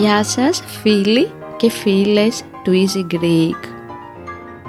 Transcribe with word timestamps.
Γεια 0.00 0.24
σας 0.24 0.62
φίλοι 0.82 1.30
και 1.56 1.70
φίλες 1.70 2.42
του 2.64 2.72
Easy 2.72 3.14
Greek. 3.14 3.68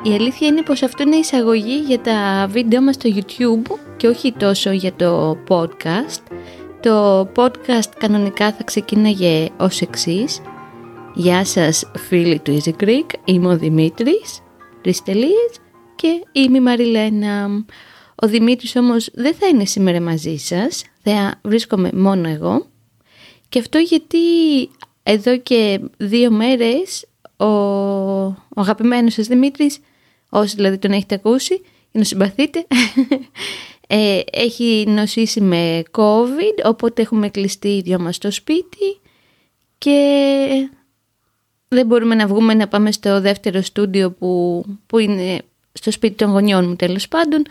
Η 0.03 0.13
αλήθεια 0.13 0.47
είναι 0.47 0.61
πως 0.61 0.83
αυτό 0.83 1.03
είναι 1.03 1.15
εισαγωγή 1.15 1.75
για 1.87 1.99
τα 1.99 2.47
βίντεο 2.49 2.81
μας 2.81 2.95
στο 2.95 3.09
YouTube 3.15 3.75
και 3.97 4.07
όχι 4.07 4.31
τόσο 4.31 4.71
για 4.71 4.93
το 4.93 5.37
podcast. 5.47 6.31
Το 6.81 7.29
podcast 7.35 7.89
κανονικά 7.97 8.53
θα 8.53 8.63
ξεκίναγε 8.63 9.49
ως 9.57 9.81
εξής. 9.81 10.41
Γεια 11.13 11.45
σας 11.45 11.91
φίλοι 11.97 12.39
του 12.39 12.61
Easy 12.61 12.83
Greek, 12.83 13.05
είμαι 13.25 13.47
ο 13.47 13.57
Δημήτρης, 13.57 14.41
τρεις 14.81 15.01
και 15.95 16.23
είμαι 16.31 16.57
η 16.57 16.61
Μαριλένα. 16.61 17.65
Ο 18.15 18.27
Δημήτρης 18.27 18.75
όμως 18.75 19.09
δεν 19.13 19.33
θα 19.33 19.47
είναι 19.47 19.65
σήμερα 19.65 20.01
μαζί 20.01 20.37
σας, 20.37 20.83
θα 21.03 21.39
βρίσκομαι 21.43 21.89
μόνο 21.93 22.29
εγώ. 22.29 22.65
Και 23.49 23.59
αυτό 23.59 23.77
γιατί 23.77 24.19
εδώ 25.03 25.37
και 25.37 25.79
δύο 25.97 26.31
μέρες 26.31 27.07
ο, 27.37 27.45
ο 27.45 28.35
αγαπημένος 28.55 29.13
σας 29.13 29.27
Δημήτρης, 29.27 29.79
όσοι 30.29 30.55
δηλαδή 30.55 30.77
τον 30.77 30.91
έχετε 30.91 31.15
ακούσει, 31.15 31.53
για 31.91 31.99
να 31.99 32.03
συμπαθείτε, 32.03 32.65
ε, 33.93 34.19
έχει 34.31 34.85
νοσήσει 34.87 35.41
με 35.41 35.83
COVID, 35.91 36.63
οπότε 36.63 37.01
έχουμε 37.01 37.29
κλειστεί 37.29 37.67
οι 37.67 37.81
δυο 37.81 37.99
μας 37.99 38.15
στο 38.15 38.31
σπίτι 38.31 38.99
και 39.77 40.69
δεν 41.67 41.85
μπορούμε 41.85 42.15
να 42.15 42.27
βγούμε 42.27 42.53
να 42.53 42.67
πάμε 42.67 42.91
στο 42.91 43.21
δεύτερο 43.21 43.61
στούντιο 43.61 44.11
που, 44.11 44.63
που 44.87 44.97
είναι 44.97 45.41
στο 45.71 45.91
σπίτι 45.91 46.15
των 46.15 46.29
γονιών 46.31 46.67
μου 46.67 46.75
τέλος 46.75 47.07
πάντων. 47.07 47.43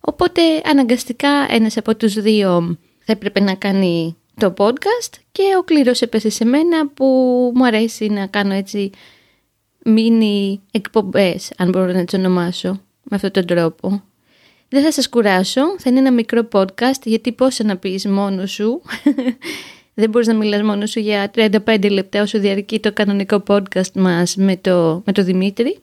Οπότε 0.00 0.42
αναγκαστικά 0.64 1.46
ένας 1.50 1.76
από 1.76 1.96
τους 1.96 2.14
δύο 2.14 2.78
θα 2.98 3.12
έπρεπε 3.12 3.40
να 3.40 3.54
κάνει 3.54 4.16
το 4.36 4.54
podcast 4.56 5.18
και 5.32 5.42
ο 5.58 5.62
κλήρος 5.62 6.00
έπεσε 6.00 6.30
σε 6.30 6.44
μένα 6.44 6.88
που 6.88 7.04
μου 7.54 7.66
αρέσει 7.66 8.06
να 8.06 8.26
κάνω 8.26 8.52
έτσι 8.52 8.90
μίνι 9.84 10.60
εκπομπές, 10.70 11.52
αν 11.56 11.68
μπορώ 11.68 11.92
να 11.92 12.04
τις 12.04 12.18
ονομάσω, 12.18 12.68
με 13.02 13.16
αυτόν 13.16 13.30
τον 13.30 13.46
τρόπο. 13.46 14.02
Δεν 14.68 14.82
θα 14.82 14.92
σας 14.92 15.08
κουράσω, 15.08 15.60
θα 15.78 15.90
είναι 15.90 15.98
ένα 15.98 16.12
μικρό 16.12 16.48
podcast 16.52 17.02
γιατί 17.04 17.32
πώς 17.32 17.58
να 17.58 17.76
πεις 17.76 18.06
μόνος 18.06 18.50
σου. 18.50 18.82
Δεν 19.94 20.10
μπορείς 20.10 20.26
να 20.26 20.34
μιλάς 20.34 20.62
μόνος 20.62 20.90
σου 20.90 21.00
για 21.00 21.30
35 21.34 21.90
λεπτά 21.90 22.22
όσο 22.22 22.38
διαρκεί 22.38 22.80
το 22.80 22.92
κανονικό 22.92 23.42
podcast 23.46 23.92
μας 23.94 24.36
με 24.36 24.56
το, 24.56 25.02
με 25.06 25.12
το 25.12 25.22
Δημήτρη. 25.22 25.78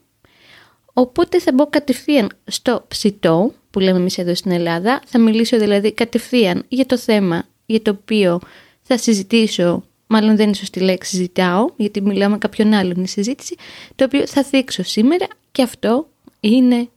Οπότε 0.93 1.39
θα 1.39 1.51
μπω 1.53 1.67
κατευθείαν 1.67 2.29
στο 2.45 2.85
ψητό 2.87 3.53
που 3.71 3.79
λέμε 3.79 3.97
εμείς 3.97 4.17
εδώ 4.17 4.35
στην 4.35 4.51
Ελλάδα. 4.51 5.01
Θα 5.05 5.19
μιλήσω 5.19 5.57
δηλαδή 5.57 5.91
κατευθείαν 5.91 6.65
για 6.67 6.85
το 6.85 6.97
θέμα 6.97 7.43
για 7.65 7.81
το 7.81 7.91
οποίο 7.91 8.39
θα 8.81 8.97
συζητήσω, 8.97 9.83
μάλλον 10.07 10.35
δεν 10.35 10.45
είναι 10.45 10.55
σωστή 10.55 10.79
λέξη 10.79 11.15
συζητάω, 11.15 11.69
γιατί 11.75 12.01
μιλάω 12.01 12.29
με 12.29 12.37
κάποιον 12.37 12.73
άλλον 12.73 13.03
η 13.03 13.07
συζήτηση, 13.07 13.55
το 13.95 14.03
οποίο 14.05 14.27
θα 14.27 14.45
δείξω 14.51 14.83
σήμερα 14.83 15.27
και 15.51 15.61
αυτό 15.61 16.07
είναι 16.39 16.89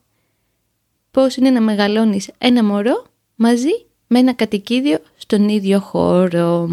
πώς 1.19 1.37
είναι 1.37 1.51
να 1.51 1.61
μεγαλώνεις 1.61 2.31
ένα 2.39 2.65
μωρό 2.65 3.05
μαζί 3.35 3.87
με 4.07 4.19
ένα 4.19 4.33
κατοικίδιο 4.33 4.99
στον 5.17 5.49
ίδιο 5.49 5.81
χώρο. 5.81 6.69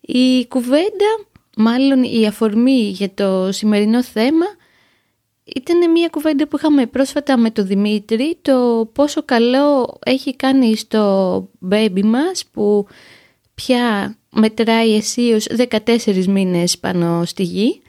Η 0.00 0.46
κουβέντα, 0.46 1.26
μάλλον 1.56 2.02
η 2.02 2.26
αφορμή 2.26 2.80
για 2.80 3.10
το 3.14 3.52
σημερινό 3.52 4.02
θέμα, 4.02 4.46
ήταν 5.44 5.90
μια 5.90 6.08
κουβέντα 6.08 6.48
που 6.48 6.56
είχαμε 6.56 6.86
πρόσφατα 6.86 7.36
με 7.36 7.50
τον 7.50 7.66
Δημήτρη, 7.66 8.38
το 8.42 8.88
πόσο 8.92 9.22
καλό 9.24 9.98
έχει 10.04 10.36
κάνει 10.36 10.76
στο 10.76 11.36
baby 11.70 12.02
μας 12.04 12.44
που 12.52 12.86
πια 13.54 14.16
μετράει 14.30 14.94
αισίως 14.94 15.46
14 15.70 16.24
μήνες 16.26 16.78
πάνω 16.78 17.24
στη 17.24 17.42
γη 17.42 17.82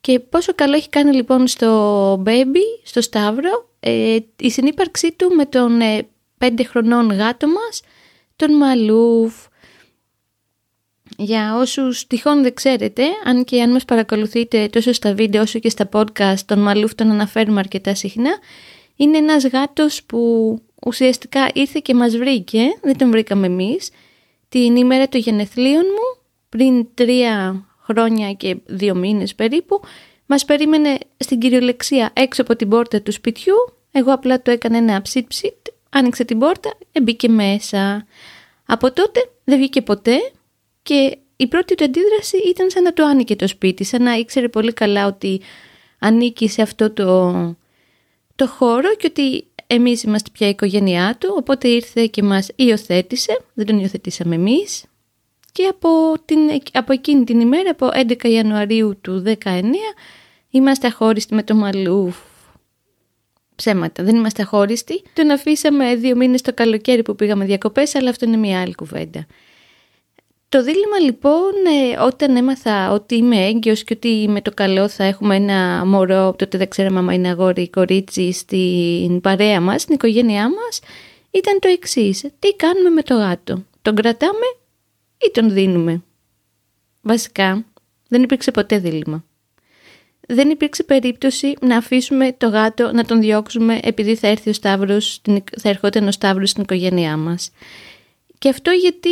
και 0.00 0.20
πόσο 0.20 0.54
καλό 0.54 0.74
έχει 0.74 0.88
κάνει 0.88 1.14
λοιπόν 1.14 1.46
στο 1.46 2.22
baby, 2.26 2.80
στο 2.84 3.00
Σταύρο, 3.00 3.68
ε, 3.80 4.18
η 4.36 4.50
συνύπαρξή 4.50 5.12
του 5.12 5.34
με 5.34 5.46
τον 5.46 5.80
ε, 5.80 6.08
5 6.38 6.50
χρονών 6.66 7.12
γάτο 7.12 7.46
μας, 7.46 7.82
τον 8.36 8.56
Μαλούφ. 8.56 9.34
Για 11.16 11.56
όσους 11.56 12.06
τυχόν 12.06 12.42
δεν 12.42 12.54
ξέρετε, 12.54 13.02
αν 13.24 13.44
και 13.44 13.62
αν 13.62 13.70
μας 13.70 13.84
παρακολουθείτε 13.84 14.68
τόσο 14.68 14.92
στα 14.92 15.14
βίντεο 15.14 15.42
όσο 15.42 15.58
και 15.58 15.68
στα 15.68 15.88
podcast, 15.92 16.38
τον 16.46 16.58
Μαλούφ 16.58 16.94
τον 16.94 17.10
αναφέρουμε 17.10 17.58
αρκετά 17.58 17.94
συχνά, 17.94 18.38
είναι 18.96 19.16
ένας 19.16 19.46
γάτος 19.46 20.02
που 20.02 20.58
ουσιαστικά 20.86 21.48
ήρθε 21.54 21.80
και 21.82 21.94
μας 21.94 22.16
βρήκε, 22.16 22.62
δεν 22.82 22.98
τον 22.98 23.10
βρήκαμε 23.10 23.46
εμείς, 23.46 23.90
την 24.48 24.76
ημέρα 24.76 25.08
των 25.08 25.20
γενεθλίων 25.20 25.84
μου, 25.84 26.22
πριν 26.48 26.86
τρία 26.94 27.64
χρόνια 27.90 28.32
και 28.32 28.56
δύο 28.66 28.94
μήνες 28.94 29.34
περίπου, 29.34 29.80
μας 30.26 30.44
περίμενε 30.44 30.98
στην 31.16 31.38
κυριολεξία 31.38 32.10
έξω 32.12 32.42
από 32.42 32.56
την 32.56 32.68
πόρτα 32.68 33.02
του 33.02 33.12
σπιτιού, 33.12 33.54
εγώ 33.92 34.12
απλά 34.12 34.42
το 34.42 34.50
έκανα 34.50 34.76
ένα 34.76 35.02
ψιτ 35.02 35.28
ψιτ, 35.28 35.66
άνοιξε 35.90 36.24
την 36.24 36.38
πόρτα, 36.38 36.72
μπήκε 37.02 37.28
μέσα. 37.28 38.06
Από 38.66 38.92
τότε 38.92 39.30
δεν 39.44 39.58
βγήκε 39.58 39.82
ποτέ 39.82 40.16
και 40.82 41.18
η 41.36 41.46
πρώτη 41.46 41.74
του 41.74 41.84
αντίδραση 41.84 42.36
ήταν 42.36 42.70
σαν 42.70 42.82
να 42.82 42.92
το 42.92 43.04
άνοιγε 43.04 43.36
το 43.36 43.48
σπίτι, 43.48 43.84
σαν 43.84 44.02
να 44.02 44.12
ήξερε 44.12 44.48
πολύ 44.48 44.72
καλά 44.72 45.06
ότι 45.06 45.40
ανήκει 45.98 46.48
σε 46.48 46.62
αυτό 46.62 46.90
το, 46.90 47.32
το 48.34 48.46
χώρο 48.46 48.94
και 48.94 49.06
ότι 49.06 49.44
εμείς 49.66 50.02
είμαστε 50.02 50.30
πια 50.32 50.46
η 50.46 50.50
οικογένειά 50.50 51.16
του, 51.20 51.34
οπότε 51.36 51.68
ήρθε 51.68 52.06
και 52.06 52.22
μας 52.22 52.48
υιοθέτησε, 52.56 53.40
δεν 53.54 53.66
τον 53.66 53.78
υιοθετήσαμε 53.78 54.34
εμείς. 54.34 54.84
Και 55.52 55.66
από, 55.66 55.88
την, 56.24 56.38
από 56.72 56.92
εκείνη 56.92 57.24
την 57.24 57.40
ημέρα, 57.40 57.70
από 57.70 57.88
11 57.92 58.24
Ιανουαρίου 58.24 58.98
του 59.00 59.22
19, 59.44 59.62
είμαστε 60.50 60.86
αχώριστοι 60.86 61.34
με 61.34 61.42
το 61.42 61.54
Μαλούφ. 61.54 62.16
Ψέματα, 63.54 64.02
δεν 64.02 64.16
είμαστε 64.16 64.42
αχώριστοι. 64.42 65.02
Τον 65.12 65.30
αφήσαμε 65.30 65.94
δύο 65.94 66.16
μήνες 66.16 66.42
το 66.42 66.54
καλοκαίρι 66.54 67.02
που 67.02 67.14
πήγαμε 67.14 67.44
διακοπές, 67.44 67.94
αλλά 67.94 68.10
αυτό 68.10 68.24
είναι 68.24 68.36
μια 68.36 68.60
άλλη 68.60 68.74
κουβέντα. 68.74 69.26
Το 70.48 70.62
δίλημα 70.62 70.98
λοιπόν 70.98 71.52
ε, 71.66 71.98
όταν 72.00 72.36
έμαθα 72.36 72.92
ότι 72.92 73.14
είμαι 73.14 73.46
έγκυος 73.46 73.84
και 73.84 73.94
ότι 73.96 74.26
με 74.28 74.40
το 74.40 74.50
καλό 74.54 74.88
θα 74.88 75.04
έχουμε 75.04 75.36
ένα 75.36 75.82
μωρό, 75.86 76.34
τότε 76.38 76.58
δεν 76.58 76.68
ξέραμε 76.68 76.98
αν 76.98 77.08
είναι 77.08 77.28
αγόρι 77.28 77.62
ή 77.62 77.70
κορίτσι 77.70 78.32
στην 78.32 79.20
παρέα 79.20 79.60
μας, 79.60 79.82
στην 79.82 79.94
οικογένειά 79.94 80.48
μας, 80.48 80.80
ήταν 81.30 81.58
το 81.58 81.68
εξής. 81.68 82.24
Τι 82.38 82.56
κάνουμε 82.56 82.90
με 82.90 83.02
το 83.02 83.14
γάτο; 83.14 83.64
Τον 83.82 83.94
κρατάμε 83.94 84.46
ή 85.26 85.30
τον 85.32 85.50
δίνουμε. 85.50 86.02
Βασικά 87.00 87.64
δεν 88.08 88.22
υπήρξε 88.22 88.50
ποτέ 88.50 88.78
δίλημα. 88.78 89.24
Δεν 90.28 90.50
υπήρξε 90.50 90.82
περίπτωση 90.82 91.54
να 91.60 91.76
αφήσουμε 91.76 92.32
το 92.32 92.48
γάτο 92.48 92.92
να 92.92 93.04
τον 93.04 93.20
διώξουμε 93.20 93.78
επειδή 93.82 94.14
θα 94.14 94.26
έρθει 94.26 94.50
ο 94.50 94.52
Σταύρος, 94.52 95.22
θα 95.60 95.68
ερχόταν 95.68 96.08
ο 96.08 96.10
Σταύρος 96.10 96.50
στην 96.50 96.62
οικογένειά 96.62 97.16
μας. 97.16 97.50
Και 98.38 98.48
αυτό 98.48 98.70
γιατί 98.70 99.10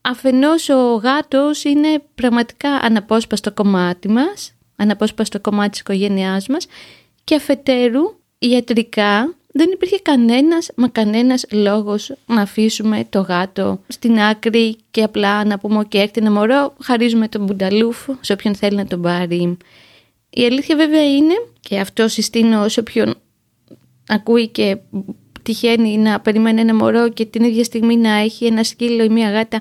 αφενός 0.00 0.68
ο 0.68 0.94
γάτος 0.94 1.64
είναι 1.64 2.02
πραγματικά 2.14 2.70
αναπόσπαστο 2.70 3.52
κομμάτι 3.52 4.08
μας, 4.08 4.54
αναπόσπαστο 4.76 5.40
κομμάτι 5.40 5.70
της 5.70 5.80
οικογένειάς 5.80 6.46
μας 6.46 6.66
και 7.24 7.34
αφετέρου 7.34 8.02
ιατρικά 8.38 9.34
δεν 9.52 9.70
υπήρχε 9.72 9.98
κανένας 9.98 10.70
μα 10.76 10.88
κανένας 10.88 11.44
λόγος 11.52 12.12
να 12.26 12.40
αφήσουμε 12.40 13.06
το 13.10 13.20
γάτο 13.20 13.80
στην 13.88 14.18
άκρη 14.18 14.76
και 14.90 15.02
απλά 15.02 15.44
να 15.44 15.58
πούμε 15.58 15.84
και 15.84 15.98
έρθει 15.98 16.20
ένα 16.20 16.30
μωρό, 16.32 16.74
χαρίζουμε 16.82 17.28
τον 17.28 17.44
μπουνταλούφ 17.44 18.08
σε 18.20 18.32
όποιον 18.32 18.54
θέλει 18.54 18.76
να 18.76 18.86
τον 18.86 19.02
πάρει. 19.02 19.56
Η 20.30 20.44
αλήθεια 20.44 20.76
βέβαια 20.76 21.14
είναι, 21.16 21.34
και 21.60 21.78
αυτό 21.78 22.08
συστήνω 22.08 22.68
σε 22.68 22.80
όποιον 22.80 23.14
ακούει 24.08 24.48
και 24.48 24.78
τυχαίνει 25.42 25.98
να 25.98 26.20
περιμένει 26.20 26.60
ένα 26.60 26.74
μωρό 26.74 27.08
και 27.08 27.24
την 27.24 27.44
ίδια 27.44 27.64
στιγμή 27.64 27.96
να 27.96 28.10
έχει 28.10 28.44
ένα 28.46 28.64
σκύλο 28.64 29.04
ή 29.04 29.08
μια 29.08 29.30
γάτα 29.30 29.60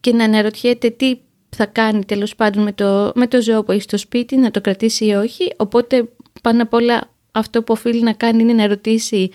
και 0.00 0.12
να 0.12 0.24
αναρωτιέται 0.24 0.90
τι 0.90 1.18
θα 1.48 1.66
κάνει 1.66 2.04
τέλος 2.04 2.34
πάντων 2.34 2.62
με 2.62 2.72
το, 2.72 3.12
με 3.14 3.26
το 3.26 3.42
ζώο 3.42 3.64
που 3.64 3.72
έχει 3.72 3.82
στο 3.82 3.96
σπίτι, 3.96 4.36
να 4.36 4.50
το 4.50 4.60
κρατήσει 4.60 5.06
ή 5.06 5.12
όχι. 5.12 5.52
Οπότε 5.56 6.08
πάνω 6.42 6.62
απ' 6.62 6.74
όλα 6.74 7.10
αυτό 7.32 7.62
που 7.62 7.72
οφείλει 7.72 8.02
να 8.02 8.12
κάνει 8.12 8.42
είναι 8.42 8.52
να 8.52 8.66
ρωτήσει 8.66 9.30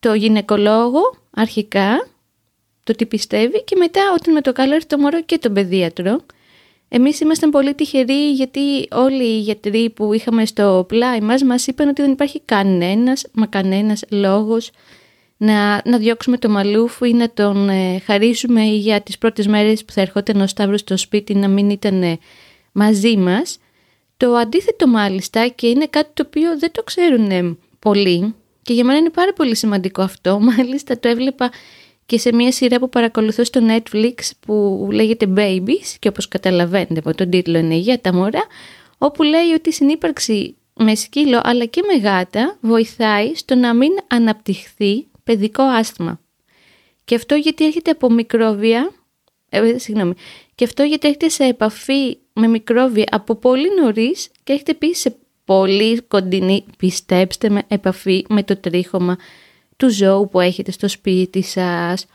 το 0.00 0.14
γυναικολόγο 0.14 1.00
αρχικά, 1.30 2.08
το 2.84 2.92
τι 2.92 3.06
πιστεύει 3.06 3.64
και 3.64 3.76
μετά 3.76 4.00
όταν 4.18 4.34
με 4.34 4.40
το 4.40 4.52
καλό 4.52 4.74
έρθει 4.74 4.86
το 4.86 4.98
μωρό 4.98 5.22
και 5.22 5.38
τον 5.38 5.52
παιδίατρο. 5.52 6.20
Εμείς 6.88 7.20
ήμασταν 7.20 7.50
πολύ 7.50 7.74
τυχεροί 7.74 8.30
γιατί 8.32 8.88
όλοι 8.92 9.24
οι 9.24 9.38
γιατροί 9.38 9.90
που 9.90 10.12
είχαμε 10.12 10.44
στο 10.44 10.84
πλάι 10.88 11.20
μας 11.20 11.42
μας 11.42 11.66
είπαν 11.66 11.88
ότι 11.88 12.02
δεν 12.02 12.10
υπάρχει 12.10 12.40
κανένας 12.44 13.26
μα 13.32 13.46
κανένας 13.46 14.04
λόγος 14.10 14.70
να, 15.36 15.82
να 15.84 15.98
διώξουμε 15.98 16.38
το 16.38 16.48
Μαλούφ 16.48 17.00
ή 17.00 17.12
να 17.12 17.30
τον 17.30 17.68
ε, 17.68 17.98
χαρίσουμε 17.98 18.62
για 18.62 19.00
τις 19.00 19.18
πρώτες 19.18 19.46
μέρες 19.46 19.84
που 19.84 19.92
θα 19.92 20.00
ερχόταν 20.00 20.40
ο 20.40 20.46
Σταύρος 20.46 20.80
στο 20.80 20.96
σπίτι 20.96 21.34
να 21.34 21.48
μην 21.48 21.70
ήταν 21.70 22.02
ε, 22.02 22.18
μαζί 22.72 23.16
μας. 23.16 23.58
Το 24.16 24.34
αντίθετο 24.34 24.86
μάλιστα 24.86 25.48
και 25.48 25.66
είναι 25.66 25.86
κάτι 25.86 26.10
το 26.14 26.24
οποίο 26.26 26.58
δεν 26.58 26.72
το 26.72 26.82
ξέρουν 26.82 27.30
ε, 27.30 27.56
πολλοί 27.78 28.34
και 28.62 28.72
για 28.72 28.84
μένα 28.84 28.98
είναι 28.98 29.10
πάρα 29.10 29.32
πολύ 29.32 29.56
σημαντικό 29.56 30.02
αυτό. 30.02 30.40
Μάλιστα 30.56 30.98
το 30.98 31.08
έβλεπα 31.08 31.50
και 32.06 32.18
σε 32.18 32.34
μια 32.34 32.52
σειρά 32.52 32.78
που 32.78 32.88
παρακολουθώ 32.88 33.44
στο 33.44 33.60
Netflix 33.68 34.14
που 34.40 34.88
λέγεται 34.92 35.32
Babies 35.36 35.96
και 35.98 36.08
όπως 36.08 36.28
καταλαβαίνετε 36.28 36.98
από 36.98 37.14
τον 37.14 37.30
τίτλο 37.30 37.58
είναι 37.58 37.74
για 37.74 38.00
τα 38.00 38.14
μωρά 38.14 38.46
όπου 38.98 39.22
λέει 39.22 39.52
ότι 39.54 39.68
η 39.68 39.72
συνύπαρξη 39.72 40.56
με 40.74 40.94
σκύλο 40.94 41.40
αλλά 41.42 41.64
και 41.64 41.82
με 41.86 42.08
γάτα 42.08 42.58
βοηθάει 42.60 43.34
στο 43.34 43.54
να 43.54 43.74
μην 43.74 43.90
αναπτυχθεί 44.06 45.06
παιδικό 45.24 45.62
άσθμα. 45.62 46.20
Και 47.04 47.14
αυτό 47.14 47.34
γιατί 47.34 47.64
έρχεται 47.64 47.90
από 47.90 48.10
μικρόβια, 48.10 48.92
ε, 49.48 49.78
συγγνώμη, 49.78 50.14
και 50.54 50.64
αυτό 50.64 50.82
γιατί 50.82 51.06
έρχεται 51.06 51.28
σε 51.28 51.44
επαφή 51.44 52.18
με 52.34 52.46
μικρόβια 52.46 53.04
από 53.10 53.34
πολύ 53.34 53.68
νωρίς 53.80 54.30
και 54.44 54.52
έχετε 54.52 54.70
επίση 54.70 55.00
σε 55.00 55.16
πολύ 55.44 56.02
κοντινή, 56.02 56.64
πιστέψτε 56.78 57.48
με, 57.50 57.62
επαφή 57.68 58.24
με 58.28 58.42
το 58.42 58.56
τρίχωμα 58.56 59.16
του 59.76 59.90
ζώου 59.90 60.28
που 60.28 60.40
έχετε 60.40 60.70
στο 60.70 60.88
σπίτι 60.88 61.42
σας. 61.42 62.06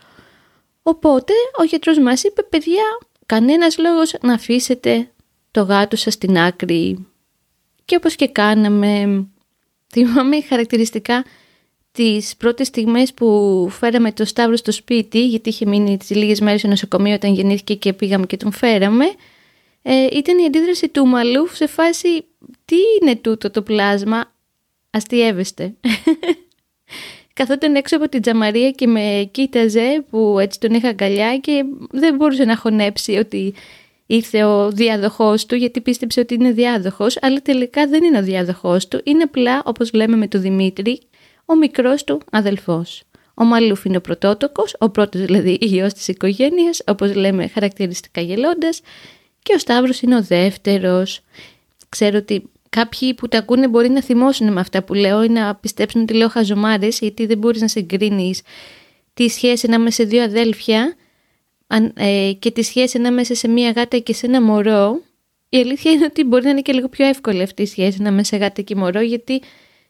Οπότε 0.82 1.32
ο 1.58 1.64
γιατρός 1.64 1.98
μας 1.98 2.22
είπε, 2.22 2.42
παιδιά, 2.42 2.82
κανένας 3.26 3.78
λόγος 3.78 4.14
να 4.22 4.32
αφήσετε 4.32 5.10
το 5.50 5.62
γάτο 5.62 5.96
σας 5.96 6.12
στην 6.12 6.38
άκρη. 6.38 7.06
Και 7.84 7.96
όπως 7.96 8.14
και 8.14 8.28
κάναμε, 8.28 9.24
θυμάμαι 9.92 10.42
χαρακτηριστικά 10.42 11.24
τις 11.92 12.36
πρώτες 12.36 12.66
στιγμές 12.66 13.14
που 13.14 13.68
φέραμε 13.70 14.12
το 14.12 14.24
Σταύρο 14.24 14.56
στο 14.56 14.72
σπίτι, 14.72 15.26
γιατί 15.26 15.48
είχε 15.48 15.66
μείνει 15.66 15.96
τις 15.96 16.10
λίγες 16.10 16.40
μέρες 16.40 16.60
στο 16.60 16.68
νοσοκομείο 16.68 17.14
όταν 17.14 17.34
γεννήθηκε 17.34 17.74
και 17.74 17.92
πήγαμε 17.92 18.26
και 18.26 18.36
τον 18.36 18.52
φέραμε, 18.52 19.04
ε, 19.82 20.06
ήταν 20.12 20.38
η 20.38 20.44
αντίδραση 20.44 20.88
του 20.88 21.06
Μαλούφ 21.06 21.56
σε 21.56 21.66
φάση 21.66 22.24
«Τι 22.64 22.76
είναι 23.00 23.16
τούτο 23.16 23.50
το 23.50 23.62
πλάσμα, 23.62 24.32
αστείευεστε». 24.90 25.74
Καθόταν 27.32 27.74
έξω 27.74 27.96
από 27.96 28.08
την 28.08 28.22
τζαμαρία 28.22 28.70
και 28.70 28.86
με 28.86 29.28
κοίταζε 29.30 30.04
που 30.10 30.38
έτσι 30.38 30.60
τον 30.60 30.74
είχα 30.74 30.88
αγκαλιά 30.88 31.36
και 31.36 31.64
δεν 31.90 32.14
μπορούσε 32.14 32.44
να 32.44 32.56
χωνέψει 32.56 33.16
ότι 33.16 33.54
ήρθε 34.06 34.44
ο 34.44 34.70
διάδοχός 34.70 35.46
του 35.46 35.54
γιατί 35.54 35.80
πίστεψε 35.80 36.20
ότι 36.20 36.34
είναι 36.34 36.50
διάδοχος 36.50 37.18
αλλά 37.20 37.42
τελικά 37.42 37.86
δεν 37.86 38.02
είναι 38.02 38.18
ο 38.18 38.22
διάδοχός 38.22 38.88
του, 38.88 39.00
είναι 39.04 39.22
απλά 39.22 39.62
όπως 39.64 39.92
λέμε 39.92 40.16
με 40.16 40.28
τον 40.28 40.40
Δημήτρη 40.40 41.00
ο 41.44 41.56
μικρός 41.56 42.04
του 42.04 42.20
αδελφός. 42.30 43.02
Ο 43.34 43.44
Μαλούφ 43.44 43.84
είναι 43.84 43.96
ο 43.96 44.00
πρωτότοκος, 44.00 44.76
ο 44.78 44.90
πρώτος 44.90 45.20
δηλαδή 45.20 45.58
γιος 45.70 45.92
της 45.92 46.08
οικογένειας, 46.08 46.82
όπως 46.86 47.14
λέμε 47.14 47.48
χαρακτηριστικά 47.48 48.20
γελώντας, 48.20 48.80
και 49.42 49.54
ο 49.54 49.58
Σταύρος 49.58 50.00
είναι 50.00 50.16
ο 50.16 50.22
δεύτερος. 50.22 51.20
Ξέρω 51.88 52.18
ότι 52.18 52.50
κάποιοι 52.68 53.14
που 53.14 53.28
τα 53.28 53.38
ακούνε 53.38 53.68
μπορεί 53.68 53.88
να 53.88 54.02
θυμώσουν 54.02 54.52
με 54.52 54.60
αυτά 54.60 54.82
που 54.82 54.94
λέω 54.94 55.22
ή 55.22 55.28
να 55.28 55.54
πιστέψουν 55.54 56.02
ότι 56.02 56.14
λέω 56.14 56.28
χαζομάρες, 56.28 56.98
γιατί 56.98 57.26
δεν 57.26 57.38
μπορείς 57.38 57.60
να 57.60 57.68
συγκρίνεις 57.68 58.42
τη 59.14 59.28
σχέση 59.28 59.66
ανάμεσα 59.66 60.02
σε 60.02 60.08
δύο 60.08 60.22
αδέλφια 60.22 60.94
ε, 61.94 62.32
και 62.38 62.50
τη 62.50 62.62
σχέση 62.62 62.98
ανάμεσα 62.98 63.34
σε 63.34 63.48
μία 63.48 63.70
γάτα 63.70 63.98
και 63.98 64.14
σε 64.14 64.26
ένα 64.26 64.42
μωρό. 64.42 65.00
Η 65.48 65.56
αλήθεια 65.56 65.90
είναι 65.90 66.04
ότι 66.04 66.24
μπορεί 66.24 66.44
να 66.44 66.50
είναι 66.50 66.60
και 66.60 66.72
λίγο 66.72 66.88
πιο 66.88 67.06
εύκολη 67.06 67.42
αυτή 67.42 67.62
η 67.62 67.66
σχέση 67.66 67.96
ανάμεσα 68.00 68.24
σε 68.24 68.36
γάτα 68.36 68.62
και 68.62 68.74
μωρό, 68.74 69.00
γιατί 69.00 69.42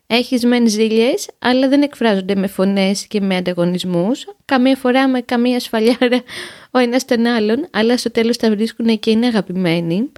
έχεις 0.07 0.45
μεν 0.45 0.69
ζήλιες, 0.69 1.29
αλλά 1.39 1.69
δεν 1.69 1.83
εκφράζονται 1.83 2.35
με 2.35 2.47
φωνές 2.47 3.07
και 3.07 3.21
με 3.21 3.37
ανταγωνισμούς. 3.37 4.27
Καμία 4.45 4.77
φορά 4.77 5.09
με 5.09 5.21
καμία 5.21 5.61
σφαλιάρα 5.61 6.23
ο 6.71 6.79
ένας 6.79 7.05
τον 7.05 7.27
άλλον, 7.27 7.69
αλλά 7.71 7.97
στο 7.97 8.11
τέλος 8.11 8.37
τα 8.37 8.51
βρίσκουν 8.51 8.99
και 8.99 9.11
είναι 9.11 9.27
αγαπημένοι. 9.27 10.13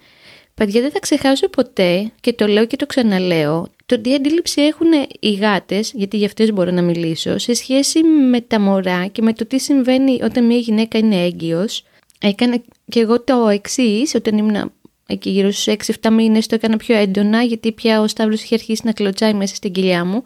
Παιδιά 0.55 0.81
δεν 0.81 0.91
θα 0.91 0.99
ξεχάσω 0.99 1.49
ποτέ 1.49 2.13
και 2.21 2.33
το 2.33 2.47
λέω 2.47 2.67
και 2.67 2.77
το 2.77 2.87
ξαναλέω 2.87 3.71
το 3.93 4.01
τι 4.01 4.15
αντίληψη 4.15 4.63
έχουν 4.63 4.89
οι 5.21 5.33
γάτες, 5.33 5.93
γιατί 5.95 6.17
για 6.17 6.27
αυτές 6.27 6.53
μπορώ 6.53 6.71
να 6.71 6.83
μιλήσω, 6.83 7.39
σε 7.39 7.55
σχέση 7.55 8.03
με 8.03 8.41
τα 8.41 8.61
μωρά 8.61 9.07
και 9.07 9.23
με 9.23 9.33
το 9.33 9.47
τι 9.47 9.59
συμβαίνει 9.59 10.19
όταν 10.23 10.47
μια 10.47 10.57
γυναίκα 10.57 10.99
είναι 10.99 11.17
έγκυος. 11.17 11.85
Έκανα 12.21 12.63
και 12.89 13.01
εγώ 13.01 13.23
το 13.23 13.49
εξής 13.49 14.15
όταν 14.15 14.39
ήμουν 14.39 14.73
εκεί 15.07 15.31
γύρω 15.31 15.51
στους 15.51 15.75
6-7 16.01 16.11
μήνες 16.11 16.47
το 16.47 16.55
έκανα 16.55 16.77
πιο 16.77 16.97
έντονα 16.97 17.43
γιατί 17.43 17.73
πια 17.73 18.01
ο 18.01 18.07
Σταύρος 18.07 18.43
είχε 18.43 18.55
αρχίσει 18.55 18.83
να 18.85 18.93
κλωτσάει 18.93 19.35
μέσα 19.35 19.55
στην 19.55 19.73
κοιλιά 19.73 20.05
μου. 20.05 20.23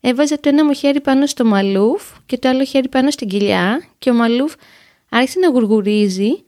Έβαζα 0.00 0.40
το 0.40 0.48
ένα 0.48 0.64
μου 0.64 0.72
χέρι 0.72 1.00
πάνω 1.00 1.26
στο 1.26 1.44
μαλούφ 1.44 2.02
και 2.26 2.38
το 2.38 2.48
άλλο 2.48 2.64
χέρι 2.64 2.88
πάνω 2.88 3.10
στην 3.10 3.28
κοιλιά 3.28 3.88
και 3.98 4.10
ο 4.10 4.14
μαλούφ 4.14 4.54
άρχισε 5.08 5.38
να 5.38 5.48
γουργουρίζει 5.48 6.42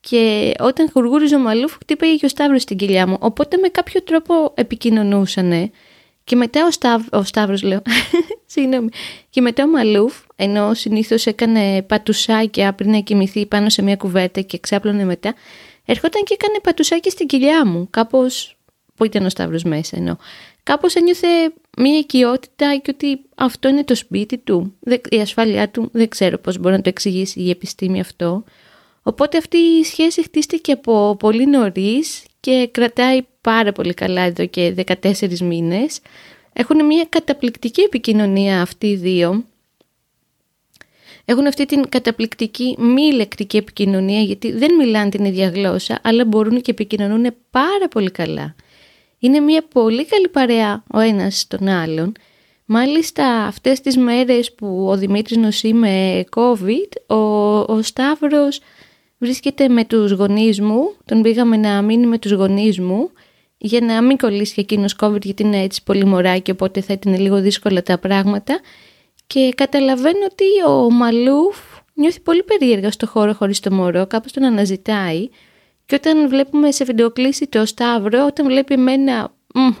και 0.00 0.52
όταν 0.58 0.90
γουργούριζε 0.94 1.34
ο 1.34 1.38
μαλούφ 1.38 1.72
χτύπαγε 1.72 2.16
και 2.16 2.26
ο 2.26 2.28
Σταύρος 2.28 2.62
στην 2.62 2.76
κοιλιά 2.76 3.06
μου. 3.06 3.16
Οπότε 3.20 3.56
με 3.56 3.68
κάποιο 3.68 4.02
τρόπο 4.02 4.52
επικοινωνούσανε. 4.54 5.70
Και 6.24 6.36
μετά 6.36 6.66
ο, 6.66 6.70
Σταύ, 6.70 7.04
ο 7.12 7.22
Σταύρος 7.22 7.62
λέω, 7.62 7.82
συγγνώμη, 8.52 8.88
και 9.30 9.40
μετά 9.40 9.64
ο 9.64 9.66
Μαλούφ, 9.66 10.14
ενώ 10.36 10.74
συνήθως 10.74 11.26
έκανε 11.26 11.82
πατουσάκια 11.82 12.72
πριν 12.72 12.90
να 12.90 12.98
κοιμηθεί 12.98 13.46
πάνω 13.46 13.68
σε 13.68 13.82
μια 13.82 13.96
κουβέρτα 13.96 14.40
και 14.40 14.58
ξάπλωνε 14.58 15.04
μετά, 15.04 15.34
ερχόταν 15.84 16.22
και 16.22 16.34
έκανε 16.34 16.58
πατουσάκι 16.62 17.10
στην 17.10 17.26
κοιλιά 17.26 17.66
μου, 17.66 17.86
κάπως, 17.90 18.56
που 18.94 19.04
ήταν 19.04 19.24
ο 19.24 19.28
Σταύρος 19.28 19.62
μέσα 19.62 19.96
ενώ, 19.96 20.18
κάπως 20.68 20.94
ένιωθε 20.94 21.52
μια 21.78 21.98
οικειότητα 21.98 22.76
και 22.76 22.90
ότι 22.94 23.20
αυτό 23.34 23.68
είναι 23.68 23.84
το 23.84 23.94
σπίτι 23.94 24.38
του, 24.38 24.74
η 25.08 25.20
ασφάλειά 25.20 25.68
του, 25.68 25.88
δεν 25.92 26.08
ξέρω 26.08 26.38
πώς 26.38 26.58
μπορεί 26.58 26.74
να 26.74 26.80
το 26.82 26.88
εξηγήσει 26.88 27.40
η 27.40 27.50
επιστήμη 27.50 28.00
αυτό. 28.00 28.44
Οπότε 29.02 29.38
αυτή 29.38 29.56
η 29.56 29.84
σχέση 29.84 30.22
χτίστηκε 30.22 30.72
από 30.72 31.16
πολύ 31.18 31.46
νωρίς 31.46 32.24
και 32.40 32.68
κρατάει 32.72 33.20
πάρα 33.40 33.72
πολύ 33.72 33.94
καλά 33.94 34.20
εδώ 34.22 34.46
και 34.46 34.74
14 34.86 35.38
μήνες. 35.38 36.00
Έχουν 36.52 36.86
μια 36.86 37.06
καταπληκτική 37.08 37.80
επικοινωνία 37.80 38.60
αυτοί 38.60 38.86
οι 38.86 38.96
δύο 38.96 39.44
έχουν 41.24 41.46
αυτή 41.46 41.66
την 41.66 41.88
καταπληκτική 41.88 42.76
μη 42.78 43.12
λεκτική 43.12 43.56
επικοινωνία 43.56 44.20
γιατί 44.20 44.52
δεν 44.52 44.74
μιλάνε 44.74 45.10
την 45.10 45.24
ίδια 45.24 45.48
γλώσσα 45.48 46.00
αλλά 46.02 46.24
μπορούν 46.24 46.60
και 46.60 46.70
επικοινωνούν 46.70 47.34
πάρα 47.50 47.88
πολύ 47.90 48.10
καλά. 48.10 48.54
Είναι 49.18 49.40
μια 49.40 49.62
πολύ 49.72 50.06
καλή 50.06 50.28
παρέα 50.28 50.82
ο 50.92 50.98
ένας 50.98 51.46
τον 51.46 51.68
άλλον. 51.68 52.12
Μάλιστα 52.64 53.26
αυτές 53.26 53.80
τις 53.80 53.96
μέρες 53.96 54.54
που 54.54 54.86
ο 54.88 54.96
Δημήτρης 54.96 55.36
νοσεί 55.36 55.72
με 55.72 56.24
COVID, 56.36 57.16
ο, 57.16 57.16
ο 57.58 57.82
Σταύρος 57.82 58.60
βρίσκεται 59.18 59.68
με 59.68 59.84
τους 59.84 60.12
γονείς 60.12 60.60
μου, 60.60 60.94
τον 61.04 61.22
πήγαμε 61.22 61.56
να 61.56 61.82
μείνει 61.82 62.06
με 62.06 62.18
τους 62.18 62.32
γονείς 62.32 62.80
μου 62.80 63.10
για 63.58 63.80
να 63.80 64.02
μην 64.02 64.16
κολλήσει 64.16 64.54
και 64.54 64.60
εκείνος 64.60 64.96
COVID 65.00 65.22
γιατί 65.22 65.42
είναι 65.42 65.62
έτσι 65.62 65.82
πολύ 65.82 66.04
μωράκι 66.04 66.50
οπότε 66.50 66.80
θα 66.80 66.92
ήταν 66.92 67.20
λίγο 67.20 67.40
δύσκολα 67.40 67.82
τα 67.82 67.98
πράγματα 67.98 68.60
και 69.26 69.52
καταλαβαίνω 69.56 70.24
ότι 70.30 70.44
ο 70.70 70.90
Μαλούφ 70.90 71.56
νιώθει 71.94 72.20
πολύ 72.20 72.42
περίεργα 72.42 72.90
στο 72.90 73.06
χώρο 73.06 73.32
χωρίς 73.32 73.60
το 73.60 73.72
μωρό, 73.72 74.06
κάπως 74.06 74.32
τον 74.32 74.44
αναζητάει. 74.44 75.28
Και 75.88 75.94
όταν 75.94 76.28
βλέπουμε 76.28 76.70
σε 76.70 76.84
βιντεοκλήση 76.84 77.46
το 77.46 77.66
Σταύρο, 77.66 78.26
όταν 78.26 78.46
βλέπει 78.46 78.74
εμένα 78.74 79.32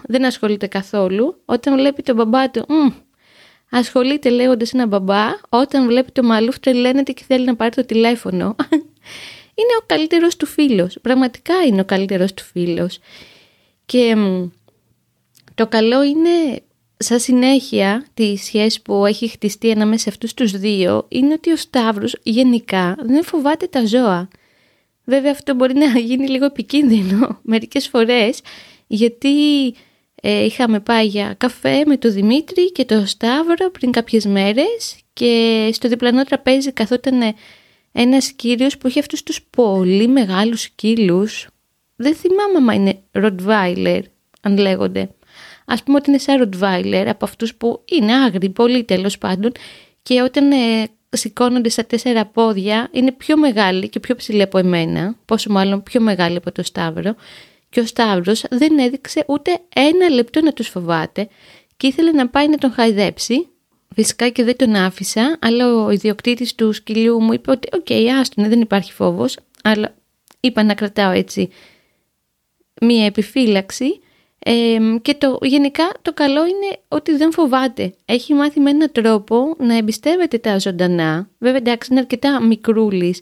δεν 0.06 0.24
ασχολείται 0.24 0.66
καθόλου. 0.66 1.42
Όταν 1.44 1.74
βλέπει 1.74 2.02
τον 2.02 2.14
μπαμπά 2.14 2.50
του, 2.50 2.64
μ, 2.68 2.88
ασχολείται 3.70 4.28
λέγοντας 4.28 4.72
ένα 4.72 4.86
μπαμπά. 4.86 5.26
Όταν 5.48 5.86
βλέπει 5.86 6.12
το 6.12 6.22
Μαλούφ 6.22 6.58
τρελαίνεται 6.58 7.12
και 7.12 7.22
θέλει 7.26 7.44
να 7.44 7.56
πάρει 7.56 7.74
το 7.74 7.84
τηλέφωνο. 7.84 8.56
είναι 9.60 9.74
ο 9.80 9.84
καλύτερος 9.86 10.36
του 10.36 10.46
φίλος. 10.46 10.98
Πραγματικά 11.02 11.54
είναι 11.66 11.80
ο 11.80 11.84
καλύτερος 11.84 12.34
του 12.34 12.42
φίλος. 12.42 12.98
Και 13.86 14.16
το 15.54 15.66
καλό 15.66 16.02
είναι 16.02 16.62
Σαν 17.00 17.20
συνέχεια 17.20 18.06
τη 18.14 18.36
σχέση 18.36 18.82
που 18.82 19.06
έχει 19.06 19.28
χτιστεί 19.28 19.70
ανάμεσα 19.70 20.02
σε 20.02 20.08
αυτούς 20.08 20.34
τους 20.34 20.52
δύο 20.52 21.06
είναι 21.08 21.32
ότι 21.32 21.52
ο 21.52 21.56
Σταύρος 21.56 22.16
γενικά 22.22 22.96
δεν 23.00 23.24
φοβάται 23.24 23.66
τα 23.66 23.86
ζώα. 23.86 24.28
Βέβαια 25.08 25.30
αυτό 25.30 25.54
μπορεί 25.54 25.74
να 25.74 25.98
γίνει 25.98 26.28
λίγο 26.28 26.44
επικίνδυνο 26.44 27.38
μερικές 27.42 27.88
φορές 27.88 28.40
γιατί 28.86 29.66
ε, 30.14 30.44
είχαμε 30.44 30.80
πάει 30.80 31.06
για 31.06 31.34
καφέ 31.38 31.82
με 31.86 31.96
τον 31.96 32.12
Δημήτρη 32.12 32.72
και 32.72 32.84
τον 32.84 33.06
Σταύρο 33.06 33.70
πριν 33.70 33.90
κάποιες 33.90 34.26
μέρες 34.26 34.98
και 35.12 35.68
στο 35.72 35.88
διπλανό 35.88 36.24
τραπέζι 36.24 36.72
καθόταν 36.72 37.34
ένας 37.92 38.32
κύριος 38.32 38.78
που 38.78 38.88
είχε 38.88 39.00
αυτούς 39.00 39.22
τους 39.22 39.42
πολύ 39.42 40.08
μεγάλους 40.08 40.60
σκύλους. 40.60 41.48
Δεν 41.96 42.14
θυμάμαι 42.14 42.72
αν 42.72 42.80
είναι 42.80 43.02
Rottweiler 43.12 44.02
αν 44.40 44.58
λέγονται 44.58 45.08
ας 45.68 45.82
πούμε 45.82 45.96
ότι 45.96 46.10
είναι 46.10 46.18
σαν 46.18 46.50
Rottweiler 46.50 47.04
από 47.08 47.24
αυτούς 47.24 47.54
που 47.54 47.82
είναι 47.84 48.14
άγριοι, 48.14 48.50
πολύ 48.50 48.84
τέλος 48.84 49.18
πάντων, 49.18 49.52
και 50.02 50.22
όταν 50.22 50.52
ε, 50.52 50.88
σηκώνονται 51.10 51.68
στα 51.68 51.84
τέσσερα 51.84 52.26
πόδια 52.26 52.88
είναι 52.92 53.12
πιο 53.12 53.36
μεγάλοι 53.36 53.88
και 53.88 54.00
πιο 54.00 54.14
ψηλοί 54.14 54.42
από 54.42 54.58
εμένα, 54.58 55.16
πόσο 55.24 55.50
μάλλον 55.50 55.82
πιο 55.82 56.00
μεγάλοι 56.00 56.36
από 56.36 56.52
το 56.52 56.62
Σταύρο. 56.62 57.14
Και 57.70 57.80
ο 57.80 57.86
Σταύρος 57.86 58.44
δεν 58.50 58.78
έδειξε 58.78 59.24
ούτε 59.28 59.60
ένα 59.74 60.08
λεπτό 60.08 60.40
να 60.40 60.52
τους 60.52 60.68
φοβάται 60.68 61.28
και 61.76 61.86
ήθελε 61.86 62.10
να 62.10 62.28
πάει 62.28 62.48
να 62.48 62.56
τον 62.56 62.72
χαϊδέψει. 62.72 63.48
φυσικά 63.94 64.28
και 64.28 64.44
δεν 64.44 64.56
τον 64.56 64.74
άφησα, 64.74 65.38
αλλά 65.40 65.74
ο 65.74 65.90
ιδιοκτήτης 65.90 66.54
του 66.54 66.72
σκυλιού 66.72 67.20
μου 67.22 67.32
είπε 67.32 67.50
ότι 67.50 67.68
«OK, 67.72 67.86
okay, 67.88 68.06
άστον, 68.20 68.48
δεν 68.48 68.60
υπάρχει 68.60 68.92
φόβος», 68.92 69.36
αλλά 69.62 69.94
είπα 70.40 70.62
να 70.62 70.74
κρατάω 70.74 71.10
έτσι 71.10 71.48
μία 72.80 73.04
επιφύλαξη 73.04 74.00
και 75.02 75.14
το, 75.14 75.38
γενικά 75.42 75.92
το 76.02 76.12
καλό 76.12 76.46
είναι 76.46 76.78
ότι 76.88 77.16
δεν 77.16 77.32
φοβάται. 77.32 77.94
Έχει 78.04 78.34
μάθει 78.34 78.60
με 78.60 78.70
έναν 78.70 78.92
τρόπο 78.92 79.54
να 79.58 79.76
εμπιστεύεται 79.76 80.38
τα 80.38 80.58
ζωντανά. 80.58 81.28
Βέβαια 81.38 81.56
εντάξει 81.56 81.88
είναι 81.90 82.00
αρκετά 82.00 82.42
μικρούλης 82.42 83.20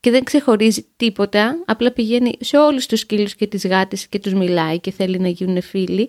και 0.00 0.10
δεν 0.10 0.24
ξεχωρίζει 0.24 0.86
τίποτα. 0.96 1.62
Απλά 1.66 1.92
πηγαίνει 1.92 2.32
σε 2.40 2.56
όλους 2.56 2.86
τους 2.86 3.00
σκύλους 3.00 3.34
και 3.34 3.46
τις 3.46 3.66
γάτες 3.66 4.06
και 4.06 4.18
τους 4.18 4.34
μιλάει 4.34 4.80
και 4.80 4.90
θέλει 4.90 5.18
να 5.18 5.28
γίνουν 5.28 5.62
φίλοι. 5.62 6.08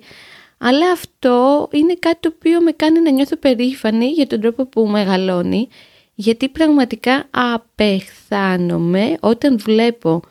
Αλλά 0.58 0.92
αυτό 0.92 1.68
είναι 1.72 1.94
κάτι 2.00 2.18
το 2.20 2.34
οποίο 2.36 2.62
με 2.62 2.72
κάνει 2.72 3.00
να 3.00 3.12
νιώθω 3.12 3.36
περήφανη 3.36 4.06
για 4.06 4.28
τον 4.28 4.42
τρόπο 4.42 4.66
που 4.66 4.88
μεγαλώνει. 4.88 5.68
Γιατί 6.16 6.50
πραγματικά 6.50 7.26
απεχθάνομαι 7.32 9.18
όταν 9.20 9.58
βλέπω 9.58 10.22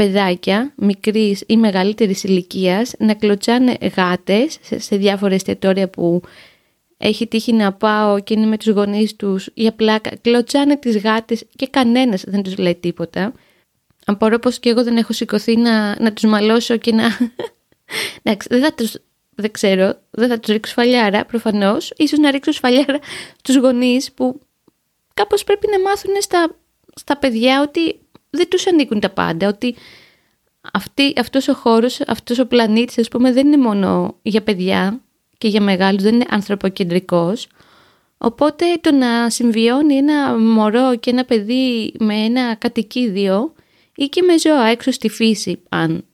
παιδάκια 0.00 0.72
μικρής 0.76 1.42
ή 1.46 1.56
μεγαλύτερης 1.56 2.24
ηλικίας 2.24 2.92
να 2.98 3.14
κλωτσάνε 3.14 3.76
γάτες 3.96 4.58
σε 4.76 4.96
διάφορα 4.96 5.34
εστιατόρια 5.34 5.88
που 5.88 6.22
έχει 6.96 7.26
τύχει 7.26 7.52
να 7.52 7.72
πάω 7.72 8.20
και 8.20 8.34
είναι 8.34 8.46
με 8.46 8.56
τους 8.56 8.68
γονείς 8.68 9.16
τους 9.16 9.48
για 9.54 9.72
πλάκα, 9.72 10.10
κλωτσάνε 10.20 10.76
τις 10.76 10.98
γάτες 10.98 11.44
και 11.56 11.66
κανένας 11.66 12.24
δεν 12.26 12.42
τους 12.42 12.56
λέει 12.56 12.74
τίποτα. 12.74 13.32
Απορώ 14.04 14.38
πως 14.38 14.58
και 14.58 14.68
εγώ 14.68 14.84
δεν 14.84 14.96
έχω 14.96 15.12
σηκωθεί 15.12 15.56
να, 15.56 16.02
να 16.02 16.12
τους 16.12 16.24
μαλώσω 16.24 16.76
και 16.76 16.92
να... 16.92 17.04
Εντάξει, 18.22 18.48
δεν 18.50 18.62
θα 18.62 18.74
τους... 18.74 18.96
Δεν 19.34 19.50
ξέρω, 19.50 19.94
δεν 20.10 20.28
θα 20.28 20.38
τους 20.38 20.52
ρίξω 20.52 20.72
σφαλιάρα 20.72 21.24
προφανώς, 21.24 21.92
ίσως 21.96 22.18
να 22.18 22.30
ρίξω 22.30 22.52
σφαλιάρα 22.52 22.98
τους 23.42 23.56
γονείς 23.56 24.12
που 24.12 24.40
κάπως 25.14 25.44
πρέπει 25.44 25.66
να 25.70 25.80
μάθουν 25.80 26.14
στα, 26.20 26.56
στα 26.94 27.16
παιδιά 27.16 27.62
ότι 27.62 28.00
δεν 28.30 28.48
τους 28.48 28.66
ανήκουν 28.66 29.00
τα 29.00 29.10
πάντα, 29.10 29.48
ότι 29.48 29.74
αυτή, 30.72 31.12
αυτός 31.16 31.48
ο 31.48 31.54
χώρος, 31.54 32.00
αυτός 32.00 32.38
ο 32.38 32.46
πλανήτης, 32.46 32.98
ας 32.98 33.08
πούμε, 33.08 33.32
δεν 33.32 33.46
είναι 33.46 33.56
μόνο 33.56 34.16
για 34.22 34.42
παιδιά 34.42 35.00
και 35.38 35.48
για 35.48 35.60
μεγάλους, 35.60 36.02
δεν 36.02 36.14
είναι 36.14 36.26
ανθρωποκεντρικός. 36.28 37.48
Οπότε 38.18 38.64
το 38.80 38.92
να 38.92 39.30
συμβιώνει 39.30 39.94
ένα 39.94 40.38
μωρό 40.38 40.96
και 40.96 41.10
ένα 41.10 41.24
παιδί 41.24 41.92
με 41.98 42.14
ένα 42.14 42.54
κατοικίδιο 42.54 43.52
ή 43.94 44.04
και 44.04 44.22
με 44.22 44.38
ζώα 44.38 44.66
έξω 44.66 44.90
στη 44.90 45.08
φύση, 45.08 45.62
αν 45.68 46.04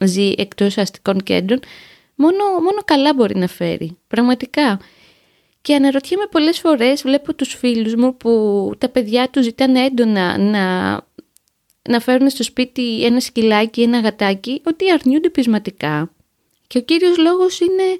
ζει 0.00 0.32
εκτός 0.36 0.78
αστικών 0.78 1.22
κέντρων, 1.22 1.60
μόνο, 2.14 2.44
μόνο 2.44 2.80
καλά 2.84 3.14
μπορεί 3.14 3.36
να 3.36 3.46
φέρει, 3.46 3.96
πραγματικά. 4.06 4.80
Και 5.62 5.74
αναρωτιέμαι 5.74 6.26
πολλές 6.30 6.58
φορές, 6.58 7.02
βλέπω 7.02 7.34
τους 7.34 7.54
φίλους 7.54 7.94
μου 7.94 8.16
που 8.16 8.72
τα 8.78 8.88
παιδιά 8.88 9.28
τους 9.30 9.44
ζητάνε 9.44 9.80
έντονα 9.80 10.38
να 10.38 10.96
να 11.88 12.00
φέρουν 12.00 12.30
στο 12.30 12.42
σπίτι 12.42 13.04
ένα 13.04 13.20
σκυλάκι, 13.20 13.82
ένα 13.82 14.00
γατάκι, 14.00 14.60
ότι 14.64 14.92
αρνιούνται 14.92 15.28
πεισματικά. 15.28 16.10
Και 16.66 16.78
ο 16.78 16.80
κύριος 16.80 17.18
λόγος 17.18 17.60
είναι 17.60 17.98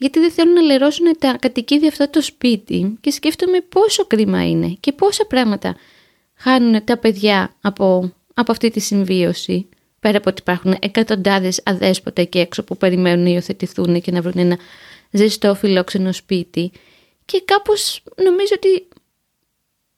γιατί 0.00 0.18
δεν 0.20 0.30
θέλουν 0.30 0.54
να 0.54 0.60
λερώσουν 0.60 1.06
τα 1.18 1.36
κατοικίδια 1.40 1.88
αυτά 1.88 2.10
το 2.10 2.22
σπίτι 2.22 2.98
και 3.00 3.10
σκέφτομαι 3.10 3.60
πόσο 3.60 4.04
κρίμα 4.04 4.48
είναι 4.48 4.76
και 4.80 4.92
πόσα 4.92 5.26
πράγματα 5.26 5.76
χάνουν 6.34 6.84
τα 6.84 6.98
παιδιά 6.98 7.54
από, 7.60 8.12
από 8.34 8.52
αυτή 8.52 8.70
τη 8.70 8.80
συμβίωση. 8.80 9.68
Πέρα 10.00 10.18
από 10.18 10.30
ότι 10.30 10.40
υπάρχουν 10.40 10.76
εκατοντάδες 10.80 11.60
αδέσποτα 11.64 12.22
εκεί 12.22 12.38
έξω 12.38 12.62
που 12.64 12.76
περιμένουν 12.76 13.24
να 13.24 13.30
υιοθετηθούν 13.30 14.00
και 14.00 14.10
να 14.10 14.20
βρουν 14.20 14.38
ένα 14.38 14.58
ζεστό 15.10 15.54
φιλόξενο 15.54 16.12
σπίτι. 16.12 16.72
Και 17.24 17.42
κάπως 17.44 18.02
νομίζω 18.16 18.52
ότι 18.54 18.88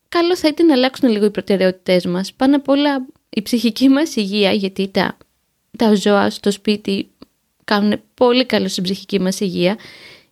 καλό 0.09 0.37
θα 0.37 0.49
ήταν 0.49 0.67
να 0.67 0.75
αλλάξουν 0.75 1.09
λίγο 1.09 1.25
οι 1.25 1.31
προτεραιότητές 1.31 2.07
μας. 2.07 2.33
Πάνω 2.33 2.57
απ' 2.57 2.69
όλα 2.69 3.07
η 3.35 3.43
ψυχική 3.43 3.89
μας 3.89 4.17
υγεία, 4.17 4.53
γιατί 4.53 4.89
τα, 4.89 5.17
τα 5.79 5.95
ζώα 5.95 6.31
στο 6.31 6.51
σπίτι 6.51 7.11
κάνουν 7.65 8.01
πολύ 8.15 8.47
καλό 8.47 8.69
στην 8.69 8.83
ψυχική 8.83 9.21
μας 9.21 9.41
υγεία, 9.41 9.79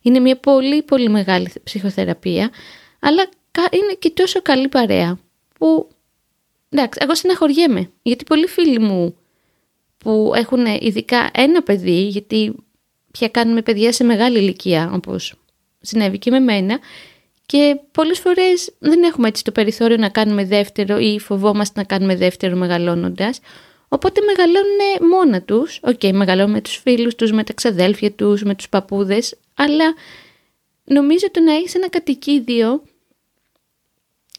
είναι 0.01 0.19
μια 0.19 0.37
πολύ 0.37 0.83
πολύ 0.83 1.09
μεγάλη 1.09 1.51
ψυχοθεραπεία, 1.63 2.49
αλλά 2.99 3.29
είναι 3.71 3.93
και 3.99 4.09
τόσο 4.09 4.41
καλή 4.41 4.67
παρέα 4.67 5.19
που, 5.57 5.89
εντάξει, 6.69 6.99
εγώ 7.03 7.15
στεναχωριέμαι, 7.15 7.89
γιατί 8.01 8.23
πολλοί 8.23 8.47
φίλοι 8.47 8.79
μου 8.79 9.15
που 9.97 10.31
έχουν 10.35 10.65
ειδικά 10.65 11.29
ένα 11.33 11.63
παιδί, 11.63 12.07
γιατί 12.07 12.55
πια 13.11 13.27
κάνουμε 13.27 13.61
παιδιά 13.61 13.91
σε 13.91 14.03
μεγάλη 14.03 14.37
ηλικία, 14.37 14.91
όπως 14.93 15.33
συνέβη 15.81 16.17
και 16.17 16.31
με 16.31 16.39
μένα, 16.39 16.79
και 17.51 17.79
πολλές 17.91 18.19
φορές 18.19 18.73
δεν 18.79 19.03
έχουμε 19.03 19.27
έτσι 19.27 19.43
το 19.43 19.51
περιθώριο 19.51 19.97
να 19.97 20.09
κάνουμε 20.09 20.45
δεύτερο 20.45 20.97
ή 20.97 21.19
φοβόμαστε 21.19 21.79
να 21.79 21.85
κάνουμε 21.85 22.15
δεύτερο 22.15 22.55
μεγαλώνοντας. 22.55 23.39
Οπότε 23.87 24.21
μεγαλώνουν 24.21 25.09
μόνα 25.09 25.41
τους. 25.41 25.79
OK, 25.83 25.99
okay, 26.01 26.11
μεγαλώνουν 26.11 26.51
με 26.51 26.61
τους 26.61 26.75
φίλους 26.75 27.15
τους, 27.15 27.31
με 27.31 27.43
τα 27.43 27.53
ξαδέλφια 27.53 28.11
τους, 28.11 28.43
με 28.43 28.55
τους 28.55 28.69
παππούδες. 28.69 29.37
Αλλά 29.53 29.93
νομίζω 30.83 31.25
ότι 31.27 31.41
να 31.41 31.53
έχεις 31.53 31.75
ένα 31.75 31.89
κατοικίδιο 31.89 32.83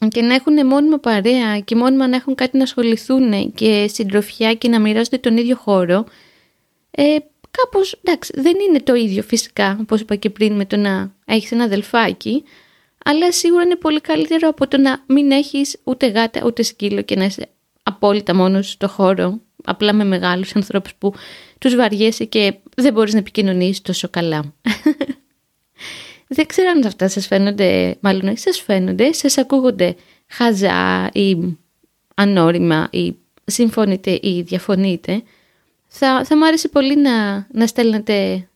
και 0.07 0.21
να 0.21 0.33
έχουν 0.33 0.67
μόνιμα 0.67 0.97
παρέα 0.99 1.59
και 1.59 1.75
μόνιμα 1.75 2.07
να 2.07 2.15
έχουν 2.15 2.35
κάτι 2.35 2.57
να 2.57 2.63
ασχοληθούν 2.63 3.53
και 3.53 3.87
συντροφιά 3.93 4.53
και 4.53 4.67
να 4.67 4.79
μοιράζονται 4.79 5.17
τον 5.17 5.37
ίδιο 5.37 5.55
χώρο, 5.55 6.05
ε, 6.91 7.17
κάπως, 7.51 7.99
εντάξει, 8.03 8.33
δεν 8.35 8.55
είναι 8.67 8.79
το 8.79 8.95
ίδιο 8.95 9.23
φυσικά, 9.23 9.77
όπως 9.81 10.01
είπα 10.01 10.15
και 10.15 10.29
πριν 10.29 10.53
με 10.53 10.65
το 10.65 10.77
να 10.77 11.13
έχεις 11.25 11.51
ένα 11.51 11.63
αδελφάκι, 11.63 12.43
αλλά 13.03 13.31
σίγουρα 13.31 13.63
είναι 13.63 13.75
πολύ 13.75 14.01
καλύτερο 14.01 14.49
από 14.49 14.67
το 14.67 14.77
να 14.77 15.03
μην 15.07 15.31
έχεις 15.31 15.77
ούτε 15.83 16.07
γάτα 16.07 16.41
ούτε 16.45 16.63
σκύλο 16.63 17.01
και 17.01 17.15
να 17.15 17.25
είσαι 17.25 17.49
απόλυτα 17.83 18.35
μόνος 18.35 18.69
στο 18.69 18.87
χώρο, 18.87 19.39
απλά 19.63 19.93
με 19.93 20.03
μεγάλους 20.03 20.55
ανθρώπους 20.55 20.95
που 20.95 21.13
τους 21.59 21.75
βαριέσαι 21.75 22.23
και 22.23 22.53
δεν 22.75 22.93
μπορείς 22.93 23.13
να 23.13 23.19
επικοινωνείς 23.19 23.81
τόσο 23.81 24.09
καλά. 24.09 24.53
δεν 26.35 26.45
ξέρω 26.45 26.69
αν 26.69 26.85
αυτά 26.85 27.07
σας 27.07 27.27
φαίνονται, 27.27 27.97
μάλλον 27.99 28.37
σας 28.37 28.61
φαίνονται, 28.61 29.13
σας 29.13 29.37
ακούγονται 29.37 29.95
χαζά 30.27 31.09
ή 31.13 31.57
ανώριμα 32.15 32.87
ή 32.91 33.15
συμφωνείτε 33.45 34.19
ή 34.21 34.41
διαφωνείτε. 34.41 35.23
Θα, 35.87 36.23
θα 36.25 36.37
μου 36.37 36.45
άρεσε 36.45 36.67
πολύ 36.67 36.97
να, 36.97 37.47
να 37.51 37.67
στέλνετε 37.67 38.47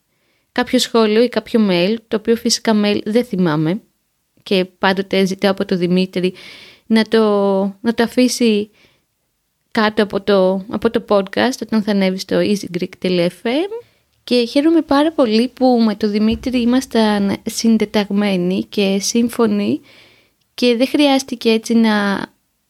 κάποιο 0.51 0.79
σχόλιο 0.79 1.23
ή 1.23 1.29
κάποιο 1.29 1.67
mail, 1.69 1.95
το 2.07 2.17
οποίο 2.17 2.35
φυσικά 2.35 2.81
mail 2.83 2.99
δεν 3.05 3.25
θυμάμαι 3.25 3.81
και 4.47 4.65
πάντοτε 4.79 5.25
ζητάω 5.25 5.51
από 5.51 5.65
τον 5.65 5.77
Δημήτρη 5.77 6.33
να 6.85 7.03
το, 7.03 7.21
να 7.81 7.93
το 7.93 8.03
αφήσει 8.03 8.69
κάτω 9.71 10.03
από 10.03 10.21
το, 10.21 10.65
από 10.69 10.89
το 10.89 11.05
podcast 11.07 11.57
όταν 11.61 11.83
θα 11.83 11.91
ανέβει 11.91 12.17
στο 12.19 12.37
easygreek.fm 12.39 13.83
και 14.23 14.45
χαίρομαι 14.45 14.81
πάρα 14.81 15.11
πολύ 15.11 15.47
που 15.47 15.81
με 15.85 15.95
τον 15.95 16.11
Δημήτρη 16.11 16.61
ήμασταν 16.61 17.35
συντεταγμένοι 17.45 18.63
και 18.69 18.97
σύμφωνοι 19.01 19.81
και 20.53 20.75
δεν 20.75 20.87
χρειάστηκε 20.87 21.49
έτσι 21.49 21.73
να, 21.73 22.25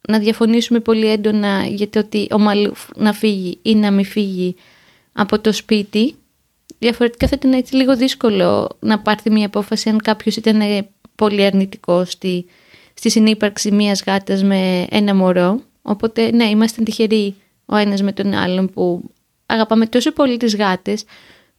να 0.08 0.20
διαφωνήσουμε 0.20 0.80
πολύ 0.80 1.08
έντονα 1.08 1.66
για 1.66 1.90
το 1.90 2.00
ότι 2.00 2.28
ο 2.32 2.40
Μαλούφ 2.40 2.80
να 2.96 3.14
φύγει 3.14 3.60
ή 3.62 3.76
να 3.76 3.92
μην 3.92 4.06
φύγει 4.06 4.56
από 5.14 5.40
το 5.40 5.52
σπίτι. 5.52 6.16
Διαφορετικά 6.80 7.28
θα 7.28 7.36
ήταν 7.40 7.54
έτσι 7.54 7.76
λίγο 7.76 7.96
δύσκολο 7.96 8.78
να 8.80 9.00
πάρθει 9.00 9.32
μια 9.32 9.46
απόφαση 9.46 9.90
αν 9.90 9.98
κάποιος 9.98 10.36
ήταν 10.36 10.62
πολύ 11.18 11.46
αρνητικό 11.46 12.06
στη, 12.06 12.46
στη 12.94 13.10
συνύπαρξη 13.10 13.72
μιας 13.72 14.04
γάτας 14.06 14.44
με 14.44 14.88
ένα 14.90 15.16
μωρό. 15.16 15.62
Οπότε 15.82 16.32
ναι, 16.32 16.44
είμαστε 16.44 16.84
τυχεροί 16.84 17.36
ο 17.66 17.76
ένας 17.76 18.02
με 18.02 18.12
τον 18.12 18.34
άλλον 18.34 18.70
που 18.70 19.02
αγαπάμε 19.46 19.86
τόσο 19.86 20.12
πολύ 20.12 20.38
τις 20.38 20.56
γάτες 20.56 21.04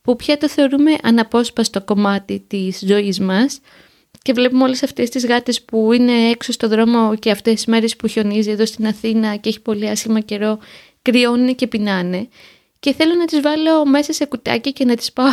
που 0.03 0.17
πια 0.17 0.39
το 0.39 0.49
θεωρούμε 0.49 0.97
αναπόσπαστο 1.03 1.81
κομμάτι 1.83 2.45
της 2.47 2.83
ζωής 2.87 3.21
μας. 3.21 3.61
Και 4.23 4.33
βλέπουμε 4.33 4.63
όλες 4.63 4.83
αυτές 4.83 5.09
τις 5.09 5.27
γάτες 5.27 5.63
που 5.63 5.93
είναι 5.93 6.13
έξω 6.13 6.53
στο 6.53 6.69
δρόμο 6.69 7.15
και 7.17 7.31
αυτές 7.31 7.55
τις 7.55 7.67
μέρες 7.67 7.97
που 7.97 8.07
χιονίζει 8.07 8.51
εδώ 8.51 8.67
στην 8.67 8.87
Αθήνα 8.87 9.37
και 9.37 9.49
έχει 9.49 9.61
πολύ 9.61 9.89
άσχημα 9.89 10.21
καιρό 10.21 10.59
κρυώνουν 11.03 11.55
και 11.55 11.67
πεινάνε. 11.67 12.29
Και 12.81 12.93
θέλω 12.93 13.15
να 13.15 13.25
τις 13.25 13.41
βάλω 13.41 13.87
μέσα 13.87 14.13
σε 14.13 14.25
κουτάκι 14.25 14.73
και 14.73 14.85
να 14.85 14.95
τις 14.95 15.13
πάω 15.13 15.33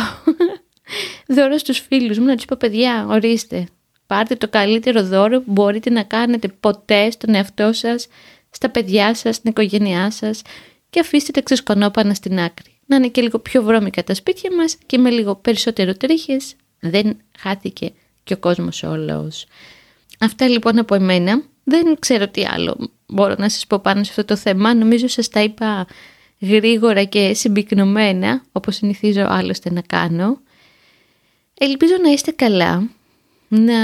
δώρο 1.36 1.58
στους 1.58 1.78
φίλους 1.78 2.18
μου, 2.18 2.24
να 2.24 2.36
τους 2.36 2.44
πω 2.44 2.56
παιδιά 2.58 3.06
ορίστε 3.08 3.66
Πάρτε 4.06 4.34
το 4.34 4.48
καλύτερο 4.48 5.04
δώρο 5.04 5.40
που 5.40 5.52
μπορείτε 5.52 5.90
να 5.90 6.02
κάνετε 6.02 6.48
ποτέ 6.48 7.10
στον 7.10 7.34
εαυτό 7.34 7.72
σας, 7.72 8.06
στα 8.50 8.70
παιδιά 8.70 9.14
σας, 9.14 9.36
στην 9.36 9.50
οικογένειά 9.50 10.10
σας 10.10 10.42
και 10.90 11.00
αφήστε 11.00 11.32
τα 11.32 11.42
ξεσκονόπανα 11.42 12.14
στην 12.14 12.38
άκρη. 12.38 12.78
Να 12.86 12.96
είναι 12.96 13.08
και 13.08 13.20
λίγο 13.20 13.38
πιο 13.38 13.62
βρώμικα 13.62 14.04
τα 14.04 14.14
σπίτια 14.14 14.54
μας 14.54 14.76
και 14.86 14.98
με 14.98 15.10
λίγο 15.10 15.34
περισσότερο 15.34 15.94
τρίχες 15.94 16.54
δεν 16.80 17.16
χάθηκε 17.38 17.92
και 18.24 18.32
ο 18.32 18.36
κόσμος 18.36 18.82
όλος. 18.82 19.46
Αυτά 20.20 20.48
λοιπόν 20.48 20.78
από 20.78 20.94
εμένα. 20.94 21.42
Δεν 21.64 21.96
ξέρω 21.98 22.28
τι 22.28 22.44
άλλο 22.44 22.90
μπορώ 23.06 23.34
να 23.38 23.48
σας 23.48 23.66
πω 23.66 23.78
πάνω 23.78 24.04
σε 24.04 24.10
αυτό 24.10 24.24
το 24.24 24.36
θέμα. 24.36 24.74
Νομίζω 24.74 25.08
σας 25.08 25.28
τα 25.28 25.42
είπα 25.42 25.86
γρήγορα 26.40 27.04
και 27.04 27.34
συμπυκνωμένα, 27.34 28.42
όπως 28.52 28.74
συνηθίζω 28.74 29.26
άλλωστε 29.28 29.72
να 29.72 29.80
κάνω. 29.80 30.40
Ελπίζω 31.58 31.94
να 32.02 32.10
είστε 32.10 32.30
καλά, 32.30 32.90
να, 33.48 33.80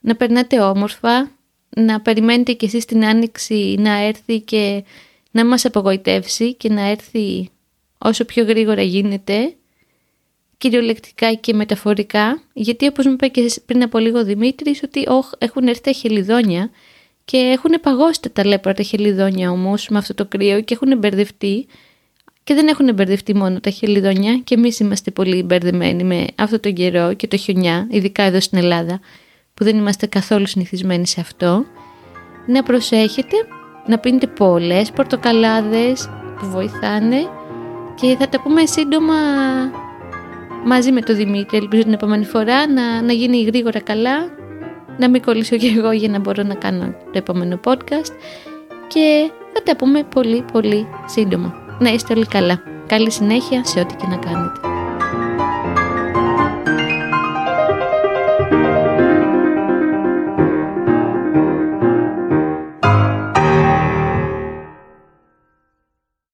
να 0.00 0.16
περνάτε 0.16 0.60
όμορφα, 0.60 1.30
να 1.76 2.00
περιμένετε 2.00 2.52
κι 2.52 2.64
εσείς 2.64 2.84
την 2.84 3.04
άνοιξη 3.04 3.76
να 3.78 3.92
έρθει 3.92 4.40
και 4.40 4.84
να 5.30 5.44
μας 5.44 5.64
απογοητεύσει 5.64 6.54
και 6.54 6.68
να 6.68 6.88
έρθει 6.88 7.50
όσο 7.98 8.24
πιο 8.24 8.44
γρήγορα 8.44 8.82
γίνεται, 8.82 9.54
κυριολεκτικά 10.58 11.34
και 11.34 11.54
μεταφορικά, 11.54 12.42
γιατί 12.52 12.86
όπως 12.86 13.06
μου 13.06 13.12
είπε 13.12 13.28
και 13.28 13.52
πριν 13.66 13.82
από 13.82 13.98
λίγο 13.98 14.24
Δημήτρης, 14.24 14.82
ότι 14.82 15.06
έχουν 15.38 15.68
έρθει 15.68 15.82
τα 15.82 15.92
χελιδόνια 15.92 16.70
και 17.24 17.36
έχουν 17.36 17.80
παγώσει 17.80 18.22
τα 18.22 18.30
ταλέπωρα 18.30 18.74
τα 18.74 18.82
χελιδόνια 18.82 19.50
όμως 19.50 19.88
με 19.88 19.98
αυτό 19.98 20.14
το 20.14 20.26
κρύο 20.26 20.60
και 20.60 20.74
έχουν 20.74 20.98
μπερδευτεί 20.98 21.66
και 22.50 22.56
δεν 22.56 22.68
έχουν 22.68 22.94
μπερδευτεί 22.94 23.36
μόνο 23.36 23.60
τα 23.60 23.70
χελιδόνια 23.70 24.40
και 24.44 24.54
εμείς 24.54 24.78
είμαστε 24.78 25.10
πολύ 25.10 25.42
μπερδεμένοι 25.42 26.04
με 26.04 26.26
αυτό 26.34 26.60
το 26.60 26.72
καιρό 26.72 27.14
και 27.14 27.26
το 27.28 27.36
χιονιά, 27.36 27.86
ειδικά 27.90 28.22
εδώ 28.22 28.40
στην 28.40 28.58
Ελλάδα 28.58 29.00
που 29.54 29.64
δεν 29.64 29.76
είμαστε 29.76 30.06
καθόλου 30.06 30.46
συνηθισμένοι 30.46 31.06
σε 31.06 31.20
αυτό. 31.20 31.64
Να 32.46 32.62
προσέχετε, 32.62 33.36
να 33.86 33.98
πίνετε 33.98 34.26
πολλές 34.26 34.90
πορτοκαλάδες 34.90 36.10
που 36.38 36.46
βοηθάνε 36.46 37.16
και 37.94 38.16
θα 38.18 38.28
τα 38.28 38.40
πούμε 38.40 38.66
σύντομα 38.66 39.14
μαζί 40.64 40.92
με 40.92 41.00
τον 41.00 41.16
Δημήτρη. 41.16 41.58
Ελπίζω 41.58 41.82
την 41.82 41.92
επόμενη 41.92 42.24
φορά 42.24 42.66
να, 42.66 43.02
να 43.02 43.12
γίνει 43.12 43.42
γρήγορα 43.42 43.80
καλά, 43.80 44.16
να 44.98 45.08
μην 45.08 45.22
κολλήσω 45.22 45.56
και 45.56 45.74
εγώ 45.76 45.92
για 45.92 46.08
να 46.08 46.18
μπορώ 46.18 46.42
να 46.42 46.54
κάνω 46.54 46.94
το 47.04 47.18
επόμενο 47.18 47.60
podcast 47.64 48.12
και 48.88 49.30
θα 49.52 49.62
τα 49.62 49.76
πούμε 49.76 50.02
πολύ 50.14 50.44
πολύ 50.52 50.86
σύντομα. 51.06 51.59
Να 51.80 51.90
είστε 51.92 52.12
όλοι 52.12 52.26
καλά. 52.26 52.62
Καλή 52.86 53.10
συνέχεια 53.10 53.64
σε 53.64 53.80
ό,τι 53.80 53.94
και 53.94 54.06
να 54.06 54.16
κάνετε. 54.16 54.69